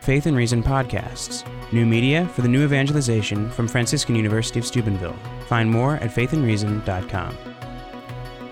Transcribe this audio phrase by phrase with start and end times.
[0.00, 5.16] Faith and Reason podcasts, new media for the new evangelization from Franciscan University of Steubenville.
[5.46, 7.36] Find more at faithandreason.com.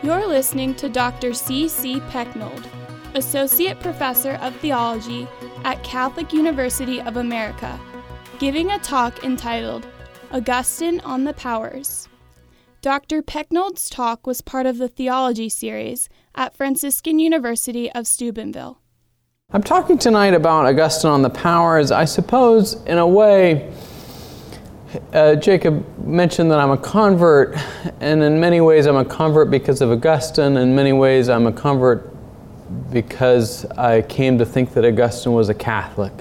[0.03, 1.33] You're listening to Dr.
[1.33, 1.67] C.
[1.67, 2.01] C.
[2.01, 2.67] Pecknold,
[3.15, 5.27] Associate Professor of Theology
[5.65, 7.81] at Catholic University of America,
[8.39, 9.87] giving a talk entitled
[10.31, 12.09] Augustine on the Powers.
[12.83, 13.23] Dr.
[13.23, 18.81] Pecknold's talk was part of the theology series at Franciscan University of Steubenville.
[19.51, 21.91] I'm talking tonight about Augustine on the powers.
[21.91, 23.73] I suppose, in a way,
[25.15, 27.57] uh, Jacob mentioned that I'm a convert,
[27.99, 30.59] and in many ways, I'm a convert because of Augustine.
[30.59, 32.15] In many ways, I'm a convert
[32.93, 36.13] because I came to think that Augustine was a Catholic.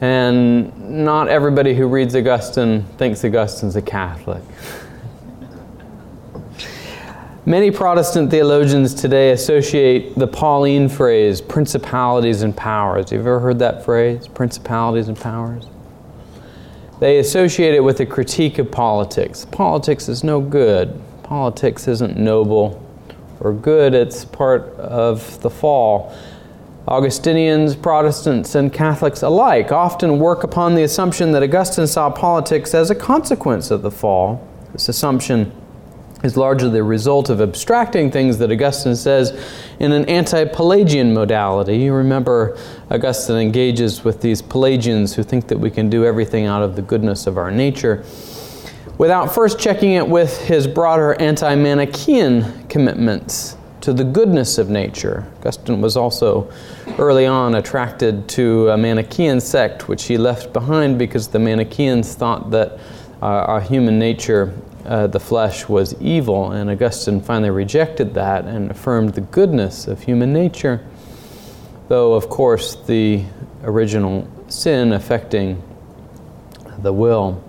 [0.00, 4.44] And not everybody who reads Augustine thinks Augustine's a Catholic.
[7.44, 13.10] Many Protestant theologians today associate the Pauline phrase, principalities and powers.
[13.10, 15.66] You've you ever heard that phrase, principalities and powers?
[17.00, 19.44] They associate it with a critique of politics.
[19.44, 20.96] Politics is no good.
[21.24, 22.80] Politics isn't noble
[23.40, 26.16] or good, it's part of the fall.
[26.86, 32.88] Augustinians, Protestants, and Catholics alike often work upon the assumption that Augustine saw politics as
[32.88, 34.48] a consequence of the fall.
[34.72, 35.52] This assumption
[36.22, 39.32] is largely the result of abstracting things that Augustine says
[39.78, 41.78] in an anti Pelagian modality.
[41.78, 42.56] You remember,
[42.90, 46.82] Augustine engages with these Pelagians who think that we can do everything out of the
[46.82, 48.04] goodness of our nature
[48.98, 55.26] without first checking it with his broader anti Manichaean commitments to the goodness of nature.
[55.40, 56.50] Augustine was also
[56.98, 62.50] early on attracted to a Manichaean sect, which he left behind because the Manichaeans thought
[62.50, 62.78] that
[63.20, 68.70] uh, our human nature uh, the flesh was evil, and Augustine finally rejected that and
[68.70, 70.84] affirmed the goodness of human nature,
[71.88, 73.24] though, of course, the
[73.64, 75.62] original sin affecting
[76.78, 77.42] the will.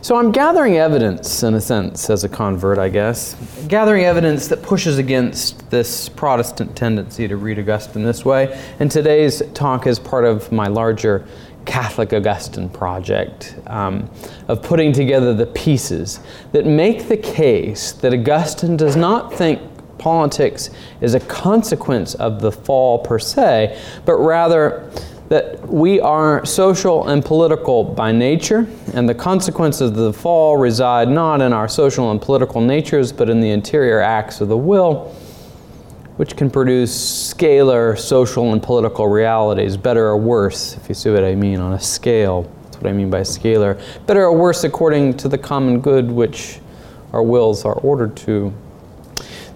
[0.00, 3.34] So I'm gathering evidence, in a sense, as a convert, I guess,
[3.66, 8.56] gathering evidence that pushes against this Protestant tendency to read Augustine this way.
[8.78, 11.26] And today's talk is part of my larger
[11.66, 14.08] Catholic Augustine project um,
[14.48, 16.20] of putting together the pieces
[16.52, 19.60] that make the case that Augustine does not think
[19.98, 24.90] politics is a consequence of the fall per se, but rather
[25.28, 31.08] that we are social and political by nature, and the consequences of the fall reside
[31.08, 35.12] not in our social and political natures, but in the interior acts of the will
[36.16, 41.24] which can produce scalar social and political realities, better or worse, if you see what
[41.24, 42.50] I mean, on a scale.
[42.64, 43.80] That's what I mean by scalar.
[44.06, 46.60] Better or worse according to the common good which
[47.12, 48.52] our wills are ordered to.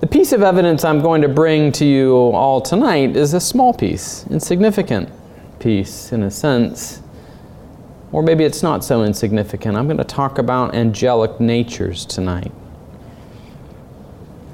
[0.00, 3.74] The piece of evidence I'm going to bring to you all tonight is a small
[3.74, 5.10] piece, insignificant
[5.58, 7.02] piece in a sense.
[8.12, 9.76] Or maybe it's not so insignificant.
[9.76, 12.52] I'm going to talk about angelic natures tonight.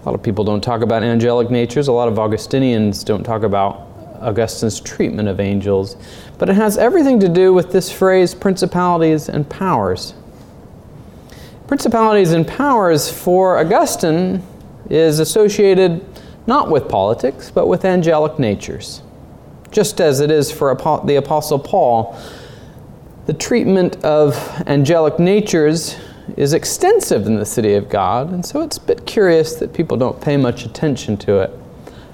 [0.06, 1.89] A lot of people don't talk about angelic natures.
[1.89, 3.89] A lot of Augustinians don't talk about
[4.21, 5.97] Augustine's treatment of angels.
[6.39, 10.15] But it has everything to do with this phrase, principalities and powers.
[11.66, 14.45] Principalities and powers for Augustine
[14.89, 16.06] is associated
[16.47, 19.03] not with politics, but with angelic natures.
[19.72, 20.72] Just as it is for
[21.05, 22.16] the Apostle Paul,
[23.27, 24.37] the treatment of
[24.69, 25.97] angelic natures
[26.36, 29.97] is extensive in the city of God, and so it's a bit curious that people
[29.97, 31.50] don't pay much attention to it.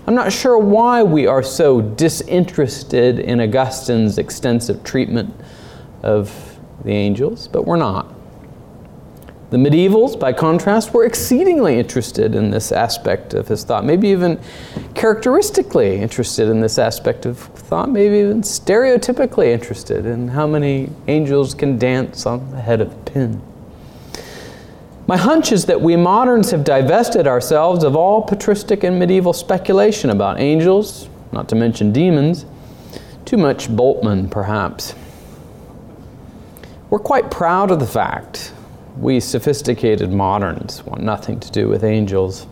[0.06, 5.34] I'm not sure why we are so disinterested in Augustine's extensive treatment
[6.02, 8.12] of the angels, but we're not.
[9.50, 14.40] The medievals, by contrast, were exceedingly interested in this aspect of his thought, maybe even
[14.94, 21.54] characteristically interested in this aspect of thought, maybe even stereotypically interested in how many angels
[21.54, 23.42] can dance on the head of a pin.
[25.06, 30.10] My hunch is that we moderns have divested ourselves of all patristic and medieval speculation
[30.10, 32.46] about angels, not to mention demons.
[33.24, 34.94] Too much Bultmann, perhaps.
[36.88, 38.52] We're quite proud of the fact
[38.98, 42.46] we sophisticated moderns want nothing to do with angels.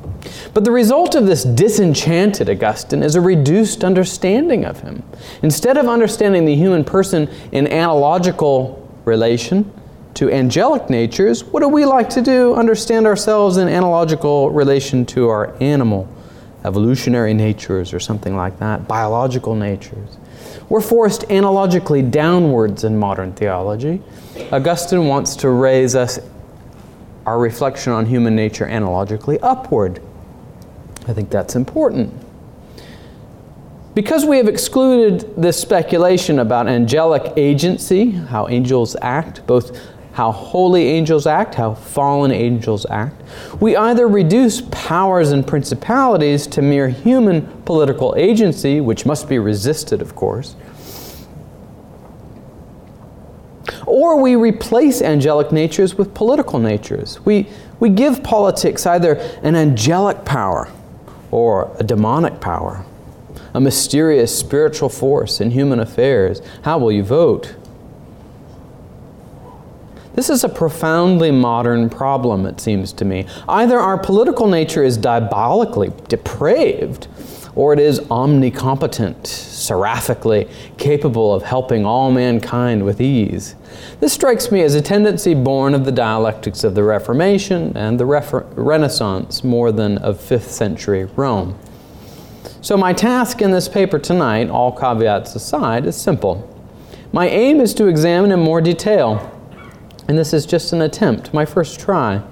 [0.54, 5.02] But the result of this disenchanted Augustine is a reduced understanding of him.
[5.42, 9.70] Instead of understanding the human person in analogical relation,
[10.14, 12.54] to angelic natures, what do we like to do?
[12.54, 16.08] Understand ourselves in analogical relation to our animal,
[16.64, 20.18] evolutionary natures, or something like that, biological natures.
[20.68, 24.02] We're forced analogically downwards in modern theology.
[24.52, 26.18] Augustine wants to raise us,
[27.26, 30.00] our reflection on human nature, analogically upward.
[31.08, 32.14] I think that's important.
[33.94, 39.76] Because we have excluded this speculation about angelic agency, how angels act, both
[40.12, 43.22] how holy angels act, how fallen angels act,
[43.60, 50.02] we either reduce powers and principalities to mere human political agency, which must be resisted,
[50.02, 50.56] of course,
[53.86, 57.24] or we replace angelic natures with political natures.
[57.24, 57.48] We,
[57.78, 60.68] we give politics either an angelic power
[61.30, 62.84] or a demonic power,
[63.54, 66.40] a mysterious spiritual force in human affairs.
[66.62, 67.54] How will you vote?
[70.20, 73.24] This is a profoundly modern problem, it seems to me.
[73.48, 77.08] Either our political nature is diabolically depraved,
[77.54, 80.46] or it is omnicompetent, seraphically
[80.76, 83.54] capable of helping all mankind with ease.
[84.00, 88.04] This strikes me as a tendency born of the dialectics of the Reformation and the
[88.04, 91.58] Refer- Renaissance more than of 5th century Rome.
[92.60, 96.46] So, my task in this paper tonight, all caveats aside, is simple.
[97.10, 99.39] My aim is to examine in more detail,
[100.08, 102.22] and this is just an attempt, my first try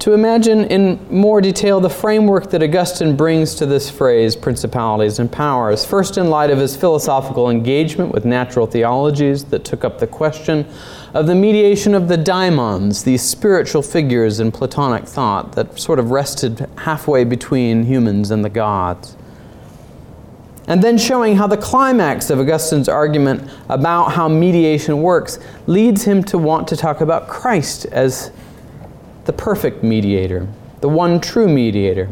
[0.00, 5.30] to imagine in more detail the framework that Augustine brings to this phrase, principalities and
[5.30, 5.84] powers.
[5.84, 10.66] First, in light of his philosophical engagement with natural theologies that took up the question
[11.14, 16.10] of the mediation of the daimons, these spiritual figures in Platonic thought that sort of
[16.10, 19.16] rested halfway between humans and the gods.
[20.70, 26.22] And then showing how the climax of Augustine's argument about how mediation works leads him
[26.24, 28.30] to want to talk about Christ as
[29.24, 30.46] the perfect mediator,
[30.80, 32.08] the one true mediator.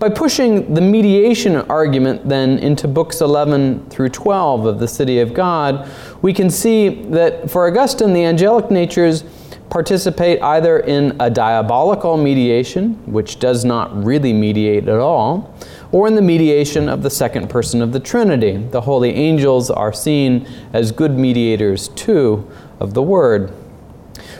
[0.00, 5.32] By pushing the mediation argument then into books 11 through 12 of the City of
[5.32, 5.88] God,
[6.20, 9.22] we can see that for Augustine, the angelic natures
[9.70, 15.54] participate either in a diabolical mediation, which does not really mediate at all,
[15.90, 18.56] or in the mediation of the second person of the Trinity.
[18.56, 22.48] The holy angels are seen as good mediators too
[22.78, 23.50] of the Word.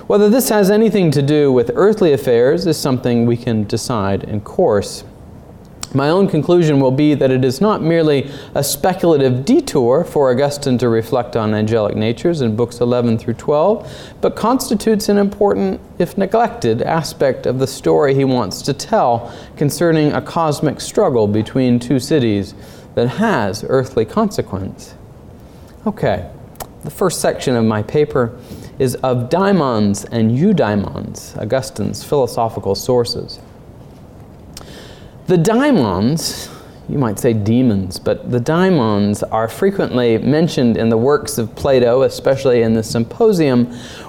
[0.07, 4.41] Whether this has anything to do with earthly affairs is something we can decide in
[4.41, 5.05] course.
[5.95, 10.77] My own conclusion will be that it is not merely a speculative detour for Augustine
[10.79, 13.91] to reflect on angelic natures in books 11 through 12,
[14.21, 20.13] but constitutes an important, if neglected, aspect of the story he wants to tell concerning
[20.13, 22.55] a cosmic struggle between two cities
[22.95, 24.95] that has earthly consequence.
[25.87, 26.31] Okay,
[26.85, 28.39] the first section of my paper
[28.79, 33.39] is of daimons and eudaimons, Augustine's philosophical sources.
[35.29, 36.49] The daimons,
[36.89, 42.01] you might say demons, but the daimons are frequently mentioned in the works of Plato,
[42.01, 43.67] especially in the Symposium,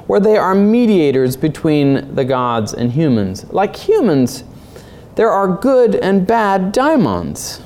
[0.07, 3.44] where they are mediators between the gods and humans.
[3.51, 4.45] Like humans,
[5.16, 7.63] there are good and bad daimons.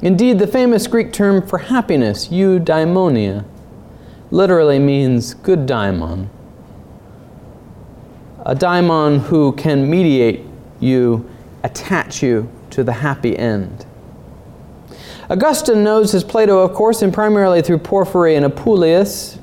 [0.00, 3.44] Indeed, the famous Greek term for happiness, eudaimonia,
[4.30, 6.30] literally means good daimon.
[8.46, 10.46] A daimon who can mediate
[10.80, 11.28] you,
[11.62, 13.86] attach you to the happy end.
[15.28, 19.38] Augustine knows his Plato, of course, and primarily through Porphyry and Apuleius,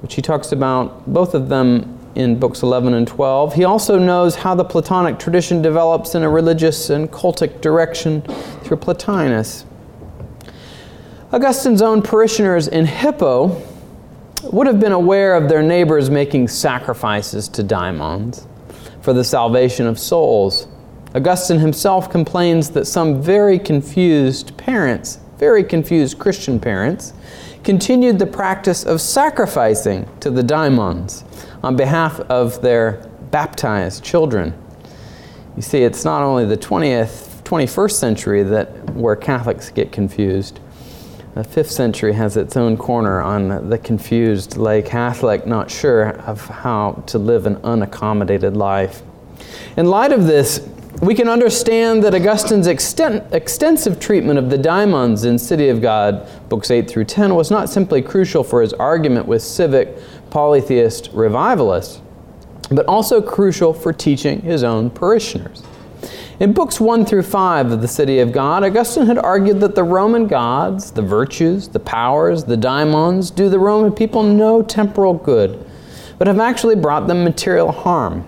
[0.00, 3.54] which he talks about both of them in books 11 and 12.
[3.54, 8.22] He also knows how the Platonic tradition develops in a religious and cultic direction
[8.62, 9.64] through Plotinus.
[11.32, 13.62] Augustine's own parishioners in Hippo
[14.52, 18.46] would have been aware of their neighbors making sacrifices to daimons
[19.02, 20.66] for the salvation of souls.
[21.12, 27.12] Augustine himself complains that some very confused parents, very confused Christian parents,
[27.64, 31.24] continued the practice of sacrificing to the daimons
[31.64, 34.54] on behalf of their baptized children.
[35.56, 40.60] You see, it's not only the 20th, 21st century that where Catholics get confused.
[41.34, 46.46] The fifth century has its own corner on the confused lay Catholic, not sure of
[46.46, 49.02] how to live an unaccommodated life.
[49.76, 50.68] In light of this,
[51.00, 56.28] we can understand that Augustine's extent, extensive treatment of the daimons in City of God,
[56.50, 59.96] books 8 through 10, was not simply crucial for his argument with civic
[60.28, 62.02] polytheist revivalists,
[62.70, 65.62] but also crucial for teaching his own parishioners.
[66.38, 69.84] In books 1 through 5 of the City of God, Augustine had argued that the
[69.84, 75.64] Roman gods, the virtues, the powers, the daimons, do the Roman people no temporal good,
[76.18, 78.26] but have actually brought them material harm.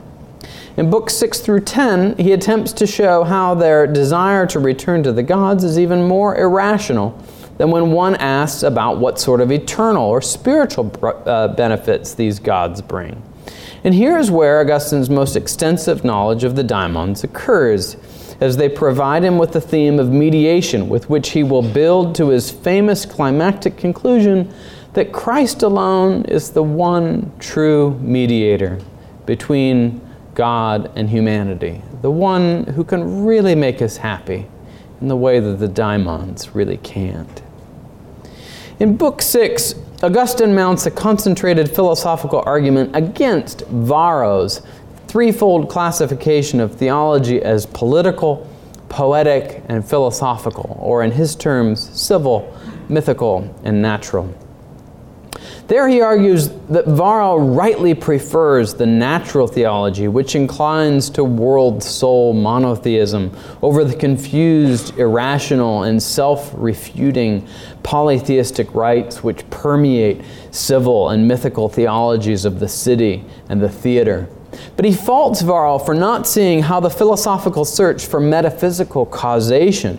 [0.75, 5.12] In books 6 through 10, he attempts to show how their desire to return to
[5.12, 7.19] the gods is even more irrational
[7.59, 10.91] than when one asks about what sort of eternal or spiritual
[11.26, 13.23] uh, benefits these gods bring.
[13.85, 17.97] And here is where Augustine's most extensive knowledge of the daimons occurs.
[18.41, 22.29] as they provide him with the theme of mediation, with which he will build to
[22.31, 24.52] his famous climactic conclusion
[24.95, 28.81] that Christ alone is the one true mediator
[29.26, 30.00] between
[30.34, 34.46] God and humanity, the one who can really make us happy
[35.00, 37.42] in the way that the daimons really can't.
[38.78, 44.62] In Book 6, Augustine mounts a concentrated philosophical argument against Varro's
[45.06, 48.48] threefold classification of theology as political,
[48.88, 52.56] poetic, and philosophical, or in his terms, civil,
[52.88, 54.34] mythical, and natural.
[55.72, 62.34] There he argues that Varro rightly prefers the natural theology, which inclines to world soul
[62.34, 67.48] monotheism, over the confused, irrational, and self refuting
[67.82, 70.20] polytheistic rites which permeate
[70.50, 74.28] civil and mythical theologies of the city and the theater.
[74.76, 79.98] But he faults Varro for not seeing how the philosophical search for metaphysical causation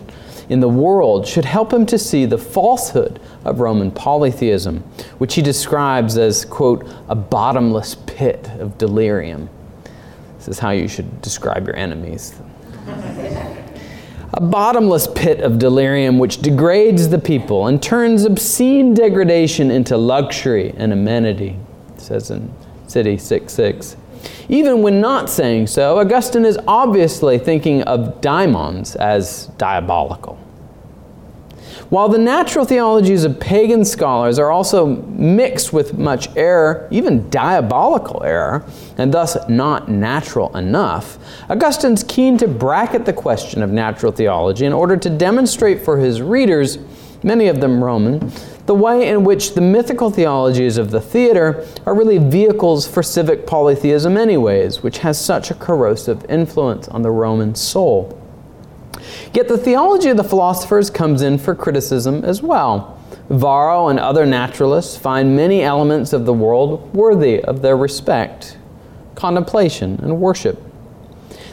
[0.50, 4.80] in the world should help him to see the falsehood of Roman polytheism,
[5.18, 9.50] which he describes as, quote, a bottomless pit of delirium.
[10.38, 12.36] This is how you should describe your enemies.
[14.34, 20.74] a bottomless pit of delirium which degrades the people and turns obscene degradation into luxury
[20.78, 21.56] and amenity,
[21.98, 22.52] says in
[22.88, 23.96] City 6 6.
[24.50, 30.38] Even when not saying so, Augustine is obviously thinking of daimons as diabolical.
[31.90, 38.24] While the natural theologies of pagan scholars are also mixed with much error, even diabolical
[38.24, 38.66] error,
[38.98, 41.18] and thus not natural enough,
[41.50, 46.22] Augustine's keen to bracket the question of natural theology in order to demonstrate for his
[46.22, 46.80] readers,
[47.22, 48.32] many of them Roman,
[48.66, 53.46] the way in which the mythical theologies of the theater are really vehicles for civic
[53.46, 58.20] polytheism, anyways, which has such a corrosive influence on the Roman soul.
[59.34, 62.98] Yet the theology of the philosophers comes in for criticism as well.
[63.30, 68.58] Varro and other naturalists find many elements of the world worthy of their respect,
[69.16, 70.62] contemplation, and worship.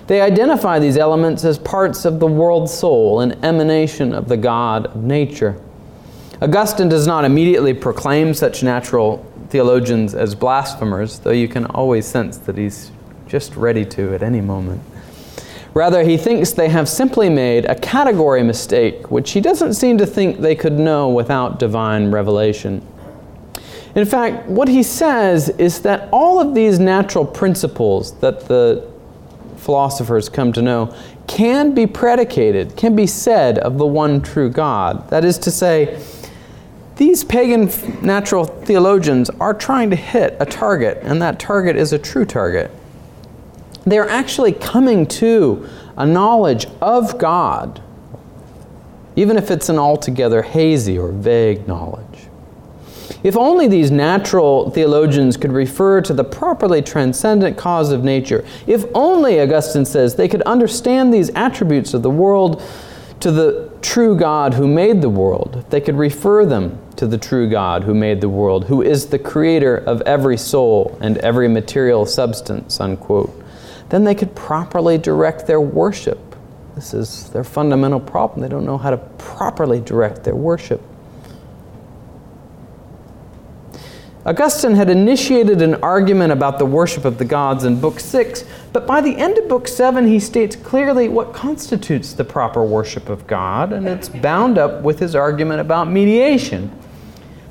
[0.07, 4.87] They identify these elements as parts of the world soul, an emanation of the God
[4.87, 5.61] of nature.
[6.42, 12.38] Augustine does not immediately proclaim such natural theologians as blasphemers, though you can always sense
[12.38, 12.90] that he's
[13.28, 14.80] just ready to at any moment.
[15.75, 20.06] Rather, he thinks they have simply made a category mistake, which he doesn't seem to
[20.06, 22.85] think they could know without divine revelation.
[23.94, 28.88] In fact, what he says is that all of these natural principles that the
[29.59, 30.94] philosophers come to know
[31.26, 35.09] can be predicated, can be said of the one true God.
[35.11, 36.02] That is to say,
[37.00, 37.71] these pagan
[38.02, 42.71] natural theologians are trying to hit a target, and that target is a true target.
[43.87, 45.66] They're actually coming to
[45.97, 47.80] a knowledge of God,
[49.16, 52.28] even if it's an altogether hazy or vague knowledge.
[53.23, 58.85] If only these natural theologians could refer to the properly transcendent cause of nature, if
[58.95, 62.62] only, Augustine says, they could understand these attributes of the world
[63.21, 67.49] to the true God who made the world, they could refer them to the true
[67.49, 72.07] God who made the world, who is the creator of every soul and every material
[72.07, 73.41] substance, unquote
[73.91, 76.19] then they could properly direct their worship.
[76.75, 78.41] This is their fundamental problem.
[78.41, 80.81] They don't know how to properly direct their worship.
[84.25, 88.87] Augustine had initiated an argument about the worship of the gods in Book 6, but
[88.87, 93.27] by the end of Book 7, he states clearly what constitutes the proper worship of
[93.27, 96.71] God, and it's bound up with his argument about mediation.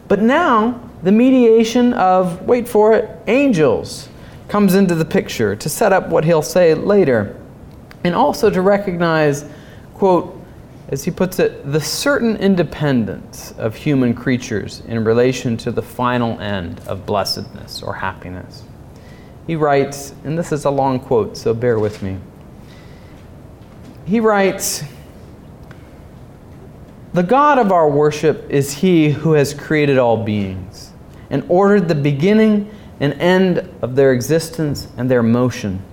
[0.08, 4.10] But now, the mediation of, wait for it, angels
[4.48, 7.40] comes into the picture to set up what he'll say later,
[8.04, 9.46] and also to recognize,
[9.94, 10.36] quote,
[10.90, 16.40] as he puts it, the certain independence of human creatures in relation to the final
[16.40, 18.64] end of blessedness or happiness.
[19.50, 22.20] He writes, and this is a long quote, so bear with me.
[24.06, 24.84] He writes,
[27.14, 30.92] The God of our worship is He who has created all beings
[31.32, 35.84] and ordered the beginning and end of their existence and their motion.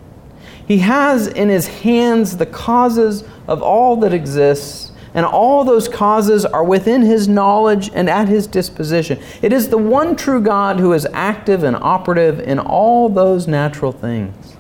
[0.69, 4.86] He has in his hands the causes of all that exists,
[5.17, 9.19] and all those causes are within his knowledge and at his disposition.
[9.43, 13.91] It is the one true God who is active and operative in all those natural
[13.91, 14.57] things,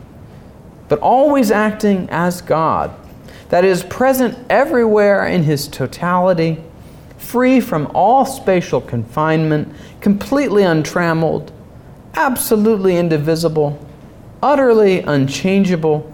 [0.89, 2.91] but always acting as God,
[3.51, 6.61] that is present everywhere in his totality,
[7.17, 11.53] free from all spatial confinement, completely untrammeled
[12.17, 13.79] absolutely indivisible,
[14.43, 16.13] utterly unchangeable,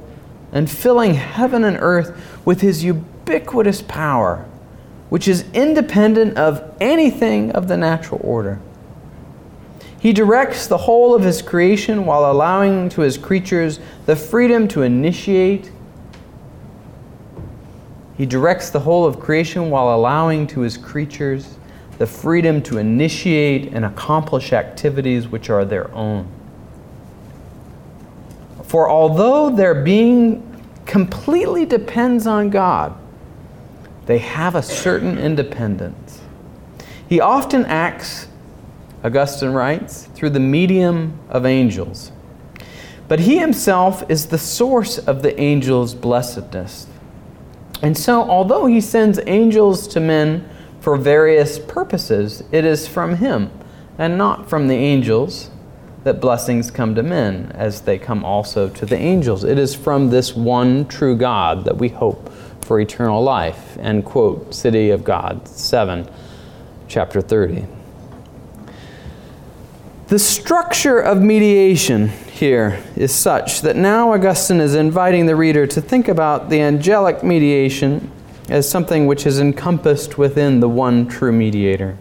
[0.52, 2.84] and filling heaven and earth with his
[3.88, 4.44] power,
[5.08, 8.60] which is independent of anything of the natural order.
[10.00, 14.82] He directs the whole of his creation while allowing to his creatures the freedom to
[14.82, 15.70] initiate.
[18.18, 21.56] He directs the whole of creation while allowing to his creatures
[21.98, 26.26] the freedom to initiate and accomplish activities which are their own.
[28.64, 30.42] For although their being
[30.84, 32.98] completely depends on God,
[34.06, 36.20] they have a certain independence.
[37.08, 38.26] He often acts
[39.04, 42.12] Augustine writes, through the medium of angels.
[43.08, 46.86] But he himself is the source of the angels' blessedness.
[47.82, 50.48] And so, although he sends angels to men
[50.80, 53.50] for various purposes, it is from him
[53.98, 55.50] and not from the angels
[56.04, 59.44] that blessings come to men, as they come also to the angels.
[59.44, 62.31] It is from this one true God that we hope
[62.72, 63.76] for eternal life.
[63.80, 66.08] End quote, City of God 7,
[66.88, 67.66] chapter 30.
[70.06, 75.82] The structure of mediation here is such that now Augustine is inviting the reader to
[75.82, 78.10] think about the angelic mediation
[78.48, 81.98] as something which is encompassed within the one true mediator,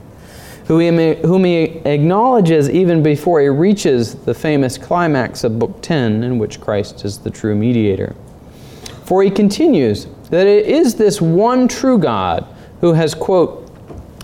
[0.68, 6.62] whom he acknowledges even before he reaches the famous climax of Book 10, in which
[6.62, 8.16] Christ is the true mediator.
[9.04, 12.48] For he continues that it is this one true God
[12.82, 13.70] who has, quote,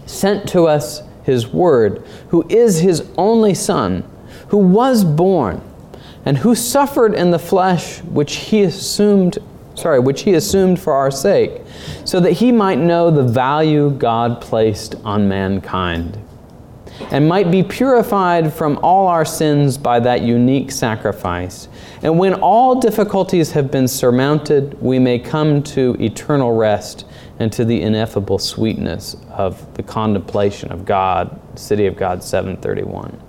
[0.08, 4.04] sent to us his word, who is his only Son,
[4.48, 5.62] who was born,
[6.26, 9.38] and who suffered in the flesh which he assumed
[9.78, 11.62] sorry, which he assumed for our sake,
[12.04, 16.18] so that he might know the value God placed on mankind,
[17.12, 21.68] and might be purified from all our sins by that unique sacrifice.
[22.02, 27.06] And when all difficulties have been surmounted, we may come to eternal rest
[27.40, 33.22] and to the ineffable sweetness of the contemplation of God, City of God 731.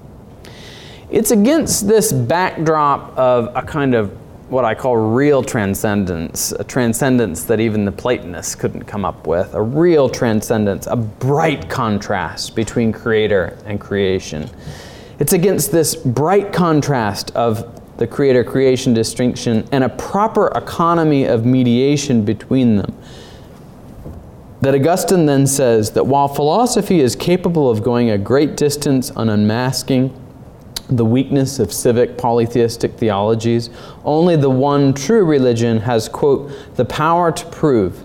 [1.11, 4.17] It's against this backdrop of a kind of
[4.49, 9.53] what I call real transcendence, a transcendence that even the Platonists couldn't come up with,
[9.55, 14.49] a real transcendence, a bright contrast between creator and creation.
[15.19, 21.45] It's against this bright contrast of the creator creation distinction and a proper economy of
[21.45, 22.97] mediation between them
[24.61, 29.29] that Augustine then says that while philosophy is capable of going a great distance on
[29.29, 30.13] unmasking
[30.89, 33.71] the weakness of civic polytheistic theologies,
[34.05, 38.05] only the one true religion has, quote, the power to prove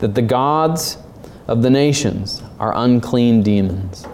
[0.00, 0.98] that the gods
[1.46, 4.06] of the nations are unclean demons,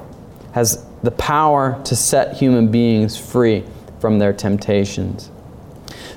[0.52, 3.64] has the power to set human beings free
[4.00, 5.30] from their temptations.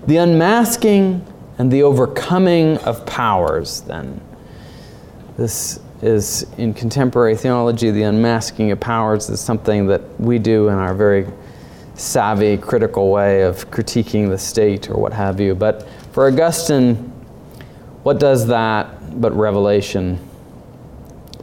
[0.05, 1.25] The unmasking
[1.57, 4.21] and the overcoming of powers, then,
[5.37, 10.75] this is in contemporary theology, the unmasking of powers is something that we do in
[10.75, 11.27] our very
[11.97, 15.55] savvy, critical way of critiquing the state or what have you.
[15.55, 16.95] But for Augustine,
[18.03, 20.19] what does that but revelation?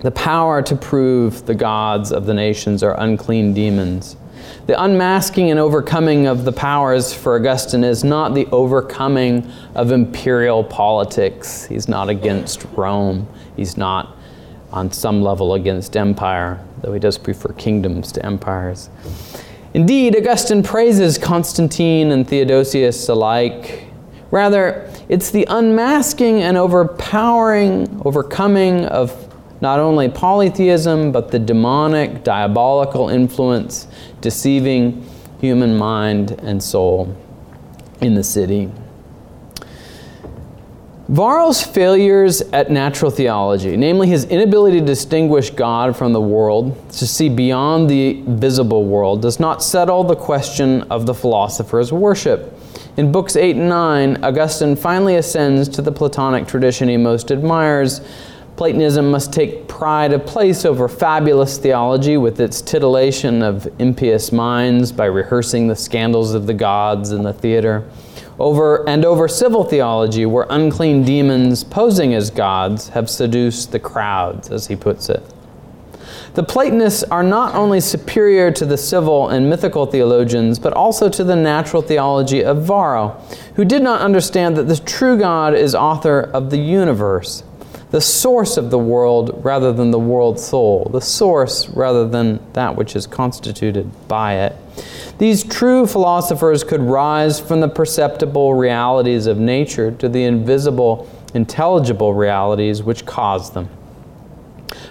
[0.00, 4.16] The power to prove the gods of the nations are unclean demons.
[4.66, 10.62] The unmasking and overcoming of the powers for Augustine is not the overcoming of imperial
[10.62, 11.64] politics.
[11.66, 13.28] He's not against Rome.
[13.56, 14.16] He's not,
[14.72, 18.90] on some level, against empire, though he does prefer kingdoms to empires.
[19.74, 23.88] Indeed, Augustine praises Constantine and Theodosius alike.
[24.30, 29.20] Rather, it's the unmasking and overpowering, overcoming of
[29.60, 33.88] not only polytheism, but the demonic, diabolical influence
[34.20, 35.04] deceiving
[35.40, 37.16] human mind and soul
[38.00, 38.70] in the city.
[41.08, 47.06] Varro's failures at natural theology, namely his inability to distinguish God from the world, to
[47.06, 52.58] see beyond the visible world, does not settle the question of the philosopher's worship.
[52.96, 58.00] In books 8 and 9, Augustine finally ascends to the Platonic tradition he most admires.
[58.56, 64.90] Platonism must take pride of place over fabulous theology with its titillation of impious minds
[64.90, 67.84] by rehearsing the scandals of the gods in the theater
[68.38, 74.50] over and over civil theology where unclean demons posing as gods have seduced the crowds
[74.50, 75.22] as he puts it.
[76.34, 81.22] The platonists are not only superior to the civil and mythical theologians but also to
[81.22, 83.10] the natural theology of varro
[83.54, 87.44] who did not understand that the true god is author of the universe
[87.92, 92.74] the source of the world rather than the world soul the source rather than that
[92.74, 94.56] which is constituted by it
[95.18, 102.14] these true philosophers could rise from the perceptible realities of nature to the invisible intelligible
[102.14, 103.68] realities which cause them.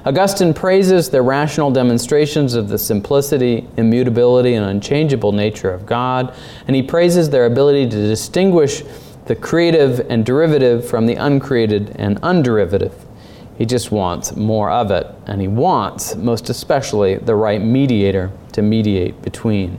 [0.05, 6.35] Augustine praises the rational demonstrations of the simplicity, immutability, and unchangeable nature of God,
[6.67, 8.83] and he praises their ability to distinguish
[9.25, 12.93] the creative and derivative from the uncreated and underivative.
[13.57, 18.61] He just wants more of it, and he wants, most especially, the right mediator to
[18.61, 19.77] mediate between.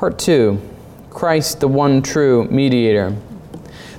[0.00, 0.58] Part 2
[1.10, 3.14] Christ, the one true mediator.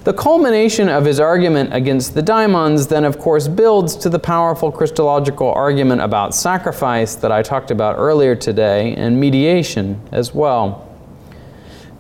[0.03, 4.71] The culmination of his argument against the daimons then, of course, builds to the powerful
[4.71, 10.90] Christological argument about sacrifice that I talked about earlier today and mediation as well.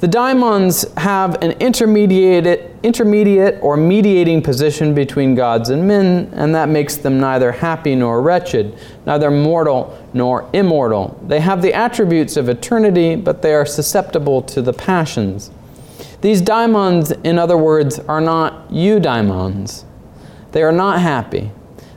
[0.01, 6.69] The daimons have an intermediate, intermediate or mediating position between gods and men, and that
[6.69, 11.23] makes them neither happy nor wretched, neither mortal nor immortal.
[11.27, 15.51] They have the attributes of eternity, but they are susceptible to the passions.
[16.21, 19.83] These daimons, in other words, are not eudaimons.
[20.51, 21.51] They are not happy.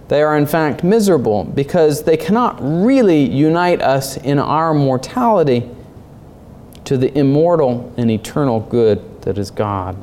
[0.09, 5.71] They are, in fact, miserable because they cannot really unite us in our mortality
[6.85, 9.97] to the immortal and eternal good that is God.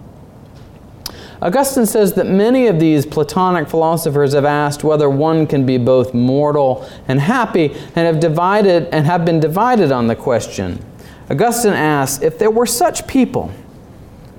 [1.42, 6.14] Augustine says that many of these Platonic philosophers have asked whether one can be both
[6.14, 10.84] mortal and happy and have divided and have been divided on the question.
[11.32, 13.52] Augustine asks if there were such people,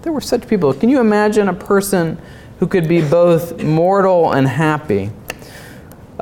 [0.02, 2.18] there were such people, can you imagine a person
[2.60, 5.10] who could be both mortal and happy?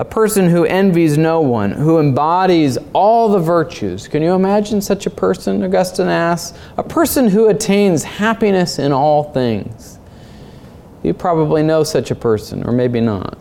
[0.01, 4.09] A person who envies no one, who embodies all the virtues.
[4.09, 6.59] Can you imagine such a person, Augustine asks?
[6.79, 9.99] A person who attains happiness in all things.
[11.03, 13.37] You probably know such a person, or maybe not.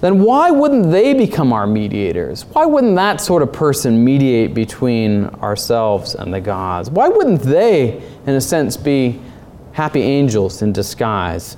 [0.00, 2.44] Then why wouldn't they become our mediators?
[2.44, 6.88] Why wouldn't that sort of person mediate between ourselves and the gods?
[6.88, 9.20] Why wouldn't they, in a sense, be
[9.72, 11.56] happy angels in disguise?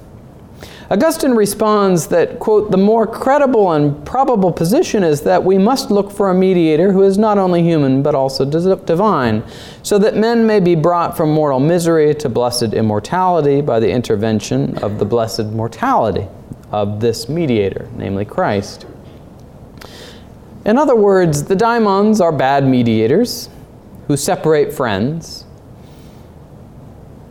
[0.92, 6.10] Augustine responds that, quote, the more credible and probable position is that we must look
[6.10, 9.44] for a mediator who is not only human but also divine,
[9.84, 14.76] so that men may be brought from mortal misery to blessed immortality by the intervention
[14.78, 16.26] of the blessed mortality
[16.72, 18.84] of this mediator, namely Christ.
[20.64, 23.48] In other words, the daimons are bad mediators
[24.08, 25.44] who separate friends,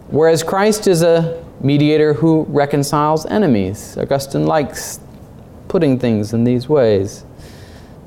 [0.07, 3.97] whereas Christ is a mediator who reconciles enemies.
[3.97, 4.99] Augustine likes
[5.67, 7.23] putting things in these ways.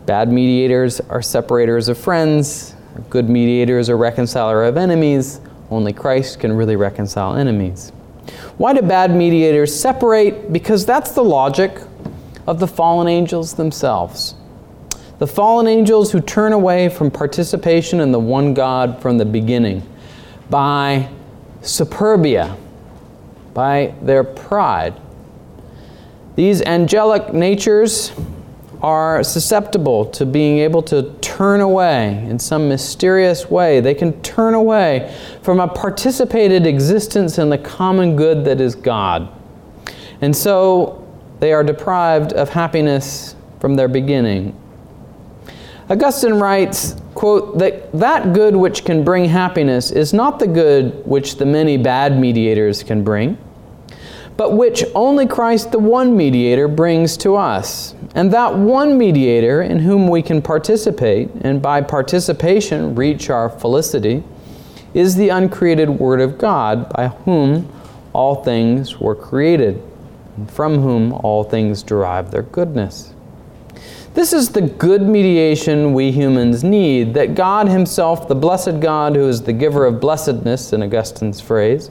[0.07, 2.75] Bad mediators are separators of friends,
[3.09, 5.41] good mediators are reconciler of enemies.
[5.71, 7.91] Only Christ can really reconcile enemies.
[8.59, 10.53] Why do bad mediators separate?
[10.53, 11.81] Because that's the logic
[12.47, 14.35] of the fallen angels themselves.
[15.19, 19.87] The fallen angels who turn away from participation in the one God from the beginning
[20.51, 21.09] by
[21.63, 22.57] superbia,
[23.55, 24.95] by their pride.
[26.35, 28.13] These angelic natures
[28.81, 33.81] are susceptible to being able to turn away in some mysterious way.
[33.81, 39.29] They can turn away from a participated existence in the common good that is God.
[40.21, 41.07] And so
[41.39, 44.57] they are deprived of happiness from their beginning.
[45.91, 51.37] Augustine writes, quote, that that good which can bring happiness is not the good which
[51.37, 53.37] the many bad mediators can bring,
[54.37, 57.95] but which only Christ, the one mediator, brings to us.
[58.15, 64.23] And that one mediator in whom we can participate, and by participation reach our felicity,
[64.95, 67.71] is the uncreated Word of God, by whom
[68.13, 69.83] all things were created,
[70.37, 73.15] and from whom all things derive their goodness.
[74.15, 79.27] This is the good mediation we humans need, that God Himself, the blessed God who
[79.27, 81.91] is the giver of blessedness, in Augustine's phrase,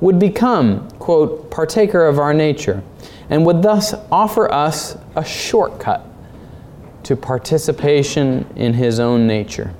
[0.00, 2.84] would become, quote, partaker of our nature,
[3.30, 6.06] and would thus offer us a shortcut
[7.02, 9.74] to participation in His own nature,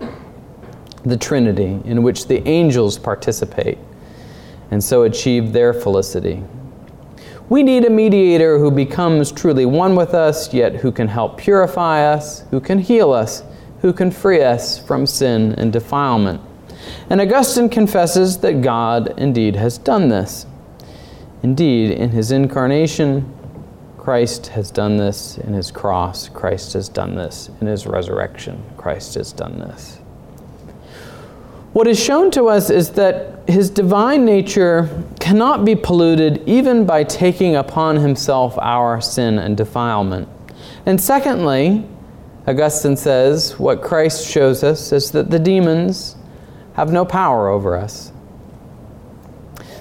[1.04, 3.78] the Trinity, in which the angels participate,
[4.72, 6.42] and so achieve their felicity.
[7.48, 12.04] We need a mediator who becomes truly one with us, yet who can help purify
[12.04, 13.44] us, who can heal us,
[13.82, 16.40] who can free us from sin and defilement.
[17.08, 20.46] And Augustine confesses that God indeed has done this.
[21.44, 23.32] Indeed, in his incarnation,
[23.96, 25.38] Christ has done this.
[25.38, 27.50] In his cross, Christ has done this.
[27.60, 30.00] In his resurrection, Christ has done this.
[31.76, 37.04] What is shown to us is that his divine nature cannot be polluted even by
[37.04, 40.26] taking upon himself our sin and defilement.
[40.86, 41.86] And secondly,
[42.46, 46.16] Augustine says what Christ shows us is that the demons
[46.76, 48.10] have no power over us.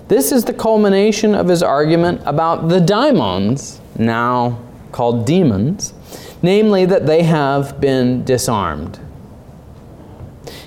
[0.09, 4.59] This is the culmination of his argument about the daimons, now
[4.91, 5.93] called demons,
[6.41, 8.99] namely that they have been disarmed.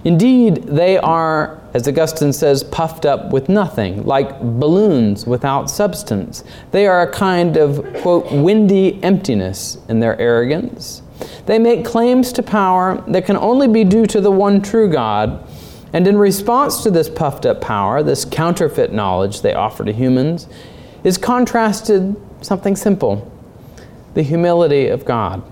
[0.09, 6.44] Indeed, they are, as Augustine says, puffed up with nothing, like balloons without substance.
[6.71, 11.03] They are a kind of, quote, windy emptiness in their arrogance.
[11.44, 15.47] They make claims to power that can only be due to the one true God.
[15.92, 20.49] And in response to this puffed up power, this counterfeit knowledge they offer to humans,
[21.05, 23.31] is contrasted something simple
[24.14, 25.42] the humility of God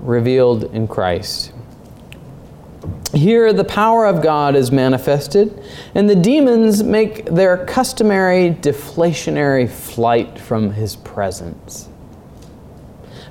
[0.00, 1.52] revealed in Christ.
[3.14, 5.58] Here, the power of God is manifested,
[5.94, 11.88] and the demons make their customary deflationary flight from his presence.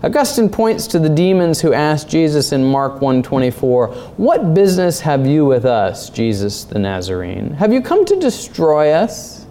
[0.04, 3.88] Augustine points to the demons who asked Jesus in Mark 1:24,
[4.18, 7.56] "What business have you with us, Jesus the Nazarene?
[7.58, 9.46] Have you come to destroy us?"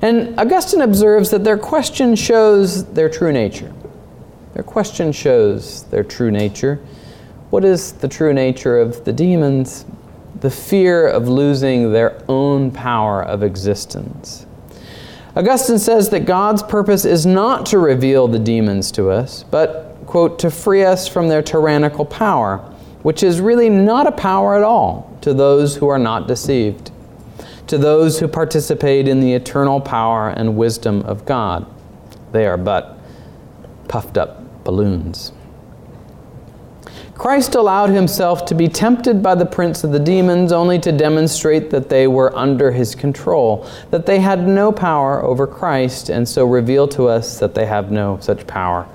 [0.00, 3.72] And Augustine observes that their question shows their true nature.
[4.54, 6.78] Their question shows their true nature.
[7.50, 9.86] What is the true nature of the demons?
[10.40, 14.46] The fear of losing their own power of existence.
[15.34, 20.38] Augustine says that God's purpose is not to reveal the demons to us, but, quote,
[20.40, 22.58] to free us from their tyrannical power,
[23.02, 26.90] which is really not a power at all to those who are not deceived,
[27.66, 31.66] to those who participate in the eternal power and wisdom of God.
[32.32, 32.98] They are but
[33.88, 35.32] puffed up balloons.
[37.18, 41.68] Christ allowed himself to be tempted by the prince of the demons only to demonstrate
[41.70, 46.46] that they were under his control, that they had no power over Christ, and so
[46.46, 48.86] reveal to us that they have no such power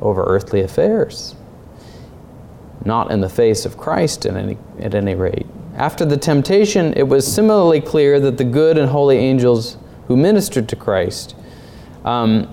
[0.00, 1.36] over earthly affairs.
[2.84, 5.46] Not in the face of Christ, at any, at any rate.
[5.76, 9.76] After the temptation, it was similarly clear that the good and holy angels
[10.08, 11.36] who ministered to Christ,
[12.04, 12.48] um,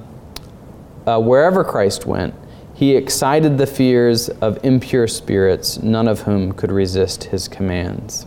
[1.08, 2.36] uh, wherever Christ went,
[2.74, 8.26] he excited the fears of impure spirits, none of whom could resist his commands.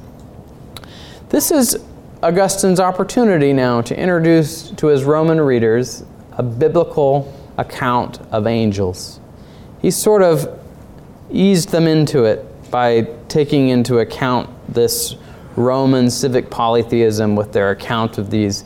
[1.30, 1.84] This is
[2.22, 9.20] Augustine's opportunity now to introduce to his Roman readers a biblical account of angels.
[9.82, 10.60] He sort of
[11.30, 15.16] eased them into it by taking into account this
[15.56, 18.64] Roman civic polytheism with their account of these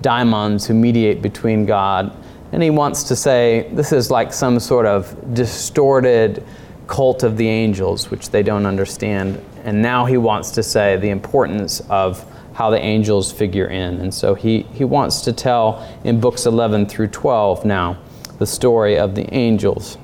[0.00, 2.14] daimons who mediate between God
[2.52, 6.44] and he wants to say this is like some sort of distorted
[6.86, 9.42] cult of the angels, which they don't understand.
[9.64, 13.98] And now he wants to say the importance of how the angels figure in.
[14.00, 17.98] And so he, he wants to tell in books 11 through 12 now
[18.38, 19.96] the story of the angels.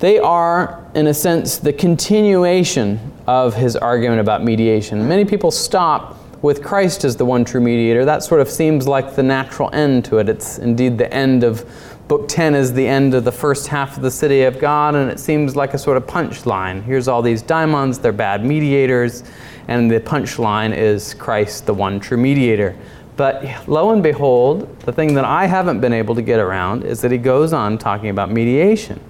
[0.00, 5.08] They are, in a sense, the continuation of his argument about mediation.
[5.08, 9.16] Many people stop with Christ as the one true mediator, that sort of seems like
[9.16, 10.28] the natural end to it.
[10.28, 11.64] It's indeed the end of
[12.08, 15.10] Book 10 is the end of the first half of the city of God, and
[15.10, 16.82] it seems like a sort of punchline.
[16.82, 19.24] Here's all these daimons, they're bad mediators,
[19.68, 22.74] and the punchline is Christ, the one true mediator.
[23.18, 27.02] But lo and behold, the thing that I haven't been able to get around is
[27.02, 29.00] that he goes on talking about mediation,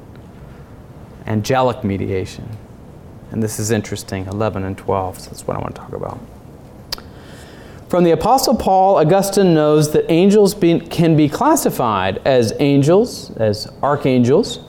[1.29, 2.49] angelic mediation.
[3.31, 6.19] And this is interesting, 11 and 12, so that's what I want to talk about.
[7.89, 13.67] From the Apostle Paul, Augustine knows that angels be, can be classified as angels, as
[13.83, 14.61] archangels,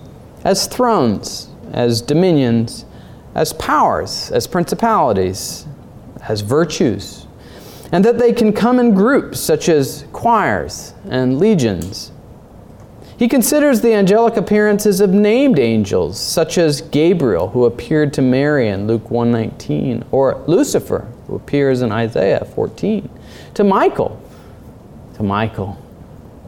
[0.45, 2.85] as thrones, as dominions,
[3.35, 5.67] as powers, as principalities,
[6.29, 7.27] as virtues,
[7.91, 12.13] and that they can come in groups such as choirs and legions.
[13.17, 18.69] He considers the angelic appearances of named angels, such as Gabriel, who appeared to Mary
[18.69, 23.07] in Luke 119, or Lucifer, who appears in Isaiah 14,
[23.53, 24.21] to Michael,
[25.15, 25.77] to Michael,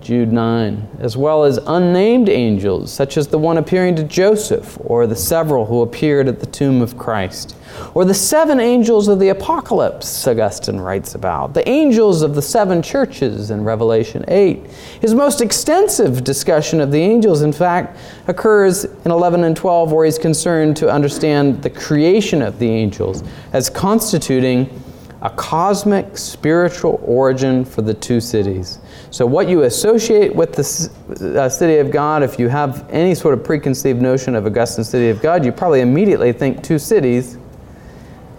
[0.02, 5.06] Jude 9, as well as unnamed angels, such as the one appearing to Joseph, or
[5.06, 7.56] the several who appeared at the tomb of Christ,
[7.94, 12.82] or the seven angels of the apocalypse, Augustine writes about, the angels of the seven
[12.82, 14.66] churches in Revelation 8.
[15.02, 20.06] His most extensive discussion of the angels, in fact, occurs in 11 and 12, where
[20.06, 24.82] he's concerned to understand the creation of the angels as constituting
[25.22, 28.80] a cosmic spiritual origin for the two cities.
[29.12, 33.34] So, what you associate with the uh, city of God, if you have any sort
[33.34, 37.38] of preconceived notion of Augustine's city of God, you probably immediately think two cities.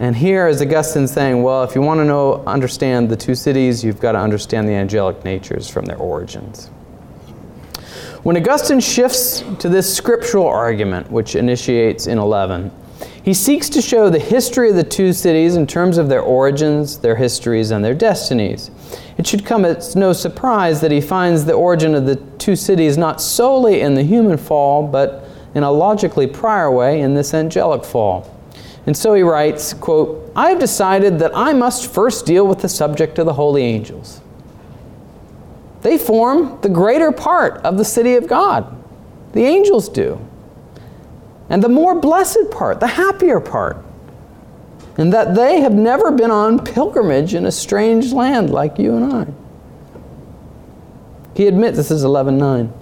[0.01, 3.85] And here is Augustine saying, well, if you want to know, understand the two cities,
[3.85, 6.69] you've got to understand the angelic natures from their origins.
[8.23, 12.71] When Augustine shifts to this scriptural argument, which initiates in 11,
[13.23, 16.99] He seeks to show the history of the two cities in terms of their origins,
[16.99, 18.71] their histories, and their destinies.
[19.17, 22.99] It should come as no surprise that he finds the origin of the two cities
[22.99, 27.85] not solely in the human fall, but in a logically prior way in this angelic
[27.85, 28.29] fall.
[28.87, 32.69] And so he writes, quote, I have decided that I must first deal with the
[32.69, 34.21] subject of the holy angels.
[35.83, 38.77] They form the greater part of the city of God.
[39.33, 40.21] The angels do.
[41.53, 43.77] And the more blessed part, the happier part.
[44.97, 49.13] And that they have never been on pilgrimage in a strange land like you and
[49.13, 49.27] I.
[51.37, 52.73] He admits, this is 11.9.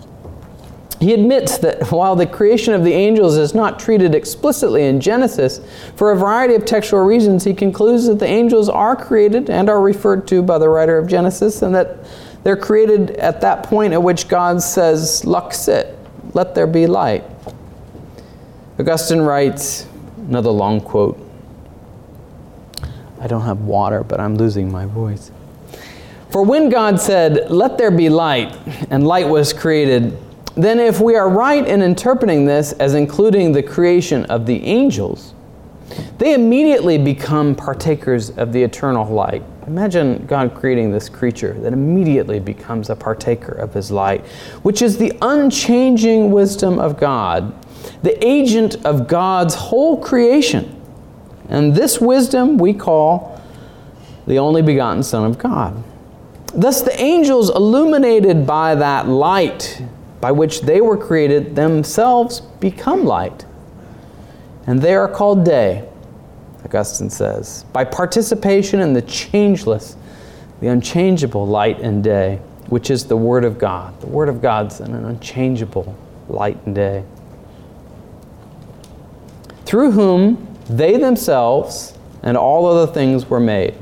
[1.00, 5.60] He admits that while the creation of the angels is not treated explicitly in Genesis,
[5.96, 9.80] for a variety of textual reasons, he concludes that the angels are created and are
[9.80, 11.96] referred to by the writer of Genesis, and that
[12.44, 15.96] they're created at that point at which God says, Luxit,
[16.34, 17.24] let there be light.
[18.80, 21.20] Augustine writes, another long quote.
[23.20, 25.30] I don't have water, but I'm losing my voice.
[26.30, 28.56] For when God said, Let there be light,
[28.88, 30.16] and light was created,
[30.56, 35.34] then if we are right in interpreting this as including the creation of the angels,
[36.18, 39.42] they immediately become partakers of the eternal light.
[39.66, 44.26] Imagine God creating this creature that immediately becomes a partaker of his light,
[44.62, 47.54] which is the unchanging wisdom of God,
[48.02, 50.80] the agent of God's whole creation.
[51.48, 53.40] And this wisdom we call
[54.26, 55.82] the only begotten Son of God.
[56.54, 59.82] Thus, the angels, illuminated by that light
[60.20, 63.44] by which they were created, themselves become light.
[64.66, 65.88] And they are called day,
[66.64, 69.96] Augustine says, by participation in the changeless,
[70.60, 73.98] the unchangeable light and day, which is the Word of God.
[74.00, 75.96] The Word of God's an unchangeable
[76.28, 77.04] light and day.
[79.64, 83.74] Through whom they themselves and all other things were made.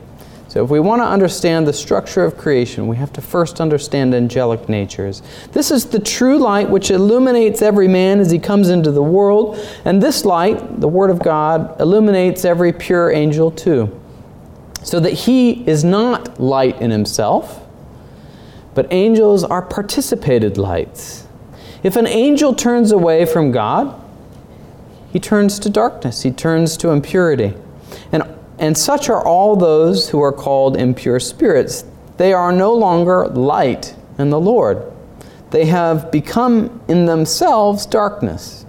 [0.48, 4.14] So, if we want to understand the structure of creation, we have to first understand
[4.14, 5.20] angelic natures.
[5.52, 9.58] This is the true light which illuminates every man as he comes into the world,
[9.84, 14.00] and this light, the Word of God, illuminates every pure angel too.
[14.82, 17.60] So that he is not light in himself,
[18.74, 21.26] but angels are participated lights.
[21.82, 24.00] If an angel turns away from God,
[25.12, 27.54] he turns to darkness, he turns to impurity.
[28.12, 28.22] And
[28.58, 31.84] and such are all those who are called impure spirits.
[32.16, 34.82] They are no longer light in the Lord.
[35.50, 38.66] They have become in themselves darkness,